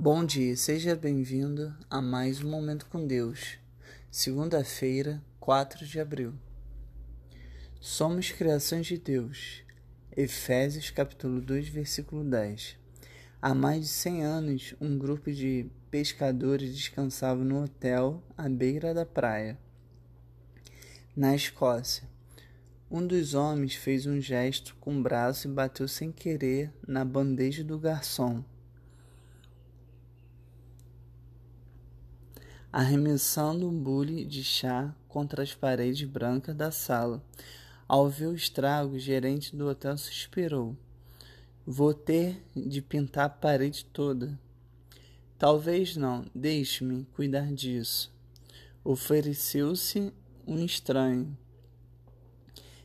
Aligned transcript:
Bom 0.00 0.24
dia, 0.24 0.56
seja 0.56 0.94
bem-vindo 0.94 1.74
a 1.90 2.00
mais 2.00 2.40
um 2.40 2.48
Momento 2.48 2.86
com 2.86 3.04
Deus. 3.04 3.58
Segunda-feira, 4.12 5.20
4 5.40 5.84
de 5.84 5.98
abril. 5.98 6.34
Somos 7.80 8.30
criações 8.30 8.86
de 8.86 8.96
Deus. 8.96 9.64
Efésios 10.16 10.90
capítulo 10.90 11.40
2, 11.40 11.68
versículo 11.70 12.22
10. 12.22 12.76
Há 13.42 13.52
mais 13.52 13.80
de 13.80 13.88
100 13.88 14.24
anos, 14.24 14.74
um 14.80 14.96
grupo 14.96 15.32
de 15.32 15.66
pescadores 15.90 16.72
descansava 16.72 17.42
no 17.42 17.64
hotel 17.64 18.22
à 18.36 18.48
beira 18.48 18.94
da 18.94 19.04
praia, 19.04 19.58
na 21.16 21.34
Escócia. 21.34 22.08
Um 22.88 23.04
dos 23.04 23.34
homens 23.34 23.74
fez 23.74 24.06
um 24.06 24.20
gesto 24.20 24.76
com 24.76 24.96
o 24.96 25.02
braço 25.02 25.48
e 25.48 25.50
bateu 25.50 25.88
sem 25.88 26.12
querer 26.12 26.72
na 26.86 27.04
bandeja 27.04 27.64
do 27.64 27.76
garçom. 27.80 28.44
Arremessando 32.72 33.66
um 33.66 33.82
bule 33.82 34.24
de 34.24 34.44
chá 34.44 34.94
contra 35.08 35.42
as 35.42 35.54
paredes 35.54 36.06
brancas 36.08 36.54
da 36.54 36.70
sala. 36.70 37.22
Ao 37.86 38.08
ver 38.08 38.26
o 38.26 38.34
estrago, 38.34 38.96
o 38.96 38.98
gerente 38.98 39.56
do 39.56 39.66
hotel 39.66 39.96
suspirou. 39.96 40.76
Vou 41.66 41.94
ter 41.94 42.42
de 42.54 42.82
pintar 42.82 43.26
a 43.26 43.30
parede 43.30 43.84
toda. 43.86 44.38
Talvez 45.38 45.96
não, 45.96 46.26
deixe-me 46.34 47.04
cuidar 47.14 47.52
disso. 47.52 48.12
Ofereceu-se 48.84 50.12
um 50.46 50.64
estranho. 50.64 51.36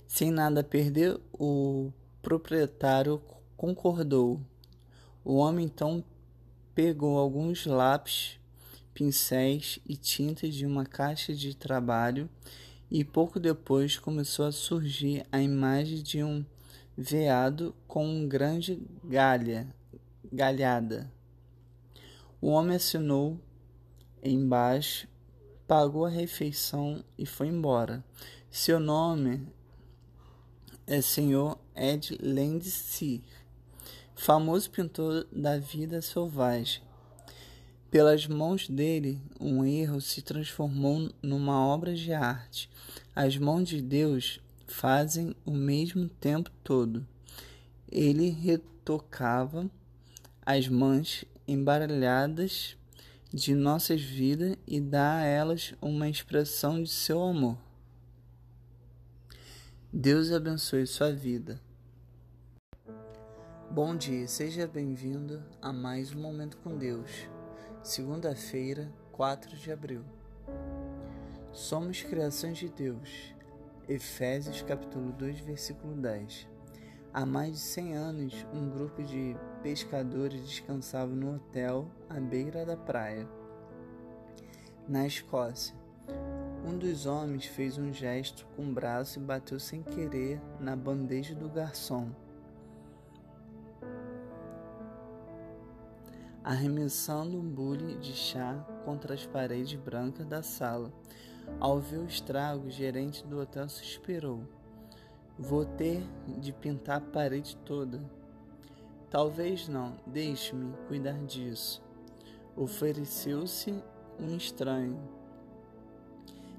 Sem 0.08 0.32
nada 0.32 0.62
a 0.62 0.64
perder, 0.64 1.20
o 1.34 1.92
proprietário 2.22 3.22
concordou. 3.58 4.40
O 5.26 5.36
homem 5.36 5.66
então 5.66 6.04
pegou 6.76 7.18
alguns 7.18 7.66
lápis 7.66 8.40
pincéis 8.94 9.80
e 9.88 9.96
tintas 9.96 10.54
de 10.54 10.66
uma 10.66 10.86
caixa 10.86 11.34
de 11.34 11.56
trabalho 11.56 12.30
e 12.90 13.04
pouco 13.04 13.40
depois 13.40 13.98
começou 13.98 14.46
a 14.46 14.52
surgir 14.52 15.26
a 15.32 15.42
imagem 15.42 16.02
de 16.02 16.24
um 16.24 16.46
veado 16.96 17.76
com 17.88 18.06
um 18.06 18.28
grande 18.28 18.82
galha, 19.04 19.68
galhada. 20.32 21.12
O 22.40 22.50
homem 22.50 22.76
assinou 22.76 23.40
embaixo, 24.22 25.08
pagou 25.68 26.06
a 26.06 26.10
refeição 26.10 27.04
e 27.18 27.26
foi 27.26 27.48
embora. 27.48 28.04
Seu 28.52 28.80
nome 28.80 29.48
é 30.86 31.02
Sr. 31.02 31.58
Ed 31.76 32.18
Landseer, 32.22 33.22
famoso 34.14 34.70
pintor 34.70 35.26
da 35.32 35.58
vida 35.58 36.02
selvagem. 36.02 36.84
Pelas 37.94 38.26
mãos 38.26 38.68
dele, 38.68 39.22
um 39.40 39.64
erro 39.64 40.02
se 40.02 40.24
transformou 40.24 41.12
numa 41.22 41.64
obra 41.64 41.94
de 41.94 42.12
arte. 42.12 42.68
As 43.16 43.38
mãos 43.38 43.70
de 43.70 43.84
Deus 43.84 44.40
fazem 44.66 45.36
o 45.46 45.52
mesmo 45.52 46.10
tempo 46.10 46.50
todo. 46.64 47.06
Ele 47.92 48.32
retocava 48.32 49.70
as 50.44 50.68
mãos 50.68 51.24
embaralhadas 51.48 52.76
de 53.32 53.54
nossas 53.54 54.02
vidas 54.02 54.58
e 54.66 54.82
dá 54.82 55.18
a 55.18 55.26
elas 55.26 55.76
uma 55.80 56.10
expressão 56.10 56.82
de 56.82 56.90
seu 56.90 57.22
amor. 57.22 57.60
Deus 59.94 60.32
abençoe 60.32 60.88
sua 60.88 61.12
vida. 61.12 61.62
Bom 63.70 63.96
dia, 63.96 64.28
seja 64.28 64.66
bem-vindo 64.66 65.44
a 65.62 65.72
mais 65.72 66.12
um 66.12 66.20
Momento 66.20 66.58
com 66.58 66.76
Deus. 66.76 67.33
Segunda-feira, 67.84 68.90
4 69.12 69.58
de 69.58 69.70
abril. 69.70 70.06
Somos 71.52 72.02
criações 72.02 72.58
de 72.58 72.70
Deus. 72.70 73.36
Efésios 73.90 74.62
capítulo 74.62 75.12
2, 75.12 75.42
versículo 75.42 75.94
10. 75.94 76.48
Há 77.14 77.26
mais 77.26 77.52
de 77.52 77.60
100 77.60 77.94
anos, 77.98 78.48
um 78.54 78.70
grupo 78.70 79.04
de 79.04 79.36
pescadores 79.62 80.48
descansava 80.48 81.14
no 81.14 81.36
hotel 81.36 81.86
à 82.10 82.22
beira 82.22 82.66
da 82.66 82.78
praia, 82.78 83.28
na 84.88 85.06
Escócia. 85.06 85.76
Um 86.66 86.78
dos 86.78 87.06
homens 87.06 87.48
fez 87.48 87.78
um 87.78 87.92
gesto 87.92 88.48
com 88.56 88.64
o 88.64 88.74
braço 88.74 89.20
e 89.20 89.22
bateu 89.22 89.60
sem 89.60 89.84
querer 89.84 90.42
na 90.58 90.74
bandeja 90.74 91.36
do 91.36 91.50
garçom. 91.50 92.10
Arremessando 96.44 97.38
um 97.38 97.50
bule 97.50 97.96
de 97.98 98.14
chá 98.14 98.56
contra 98.84 99.14
as 99.14 99.26
paredes 99.26 99.80
brancas 99.80 100.26
da 100.26 100.44
sala. 100.44 100.92
Ao 101.60 101.80
ver 101.80 102.00
o 102.00 102.06
estrago, 102.06 102.68
o 102.68 102.72
gerente 102.72 103.26
do 103.26 103.40
hotel 103.40 103.70
suspirou. 103.70 104.42
Vou 105.38 105.66
ter 105.66 106.04
de 106.40 106.52
pintar 106.52 106.98
a 106.98 107.02
parede 107.02 107.56
toda. 107.58 108.02
Talvez 109.10 109.68
não, 109.68 109.96
deixe-me 110.06 110.74
cuidar 110.88 111.18
disso. 111.26 111.82
Ofereceu-se 112.56 113.74
um 114.20 114.36
estranho. 114.36 115.00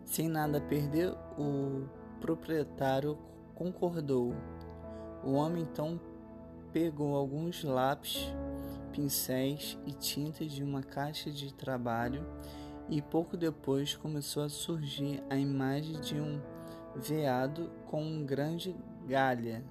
Sem 0.04 0.28
nada 0.28 0.58
a 0.58 0.60
perder, 0.60 1.12
o 1.38 1.88
proprietário 2.20 3.18
concordou. 3.54 4.34
O 5.22 5.32
homem 5.32 5.62
então 5.62 6.00
pegou 6.72 7.16
alguns 7.16 7.62
lápis 7.64 8.32
pincéis 8.94 9.76
e 9.84 9.92
tintas 9.92 10.52
de 10.52 10.62
uma 10.62 10.80
caixa 10.80 11.28
de 11.28 11.52
trabalho 11.52 12.24
e 12.88 13.02
pouco 13.02 13.36
depois 13.36 13.96
começou 13.96 14.44
a 14.44 14.48
surgir 14.48 15.20
a 15.28 15.36
imagem 15.36 16.00
de 16.00 16.20
um 16.20 16.40
veado 16.94 17.72
com 17.86 18.00
um 18.00 18.24
grande 18.24 18.76
galha, 19.04 19.64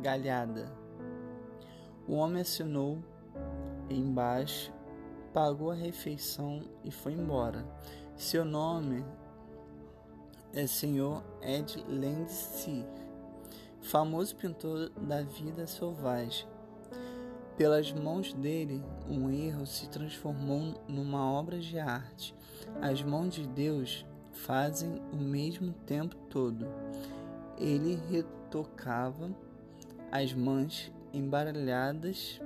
galhada. 0.00 0.72
O 2.06 2.14
homem 2.14 2.42
assinou 2.42 3.02
embaixo, 3.90 4.72
pagou 5.34 5.72
a 5.72 5.74
refeição 5.74 6.62
e 6.84 6.90
foi 6.92 7.14
embora. 7.14 7.66
Seu 8.14 8.44
nome 8.44 9.04
é 10.54 10.66
Sr. 10.68 11.20
Ed 11.40 11.84
Landseer, 11.88 12.86
famoso 13.80 14.36
pintor 14.36 14.90
da 14.90 15.22
vida 15.22 15.66
selvagem. 15.66 16.46
Pelas 17.56 17.92
mãos 17.92 18.32
dele, 18.32 18.82
um 19.08 19.30
erro 19.30 19.66
se 19.66 19.88
transformou 19.88 20.74
numa 20.88 21.30
obra 21.30 21.58
de 21.58 21.78
arte. 21.78 22.34
As 22.80 23.02
mãos 23.02 23.34
de 23.34 23.46
Deus 23.46 24.06
fazem 24.32 25.02
o 25.12 25.16
mesmo 25.16 25.72
tempo 25.86 26.16
todo. 26.30 26.66
Ele 27.58 27.98
retocava 28.10 29.30
as 30.10 30.32
mãos 30.32 30.90
embaralhadas 31.12 32.40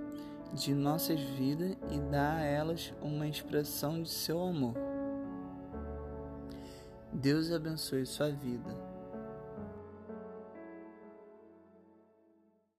de 0.53 0.75
nossas 0.75 1.21
vidas 1.21 1.77
e 1.91 1.99
dá 2.11 2.37
a 2.37 2.45
elas 2.45 2.93
uma 3.01 3.29
expressão 3.29 4.03
de 4.03 4.09
seu 4.09 4.43
amor. 4.43 4.75
Deus 7.13 7.53
abençoe 7.53 8.05
sua 8.05 8.31
vida. 8.31 8.86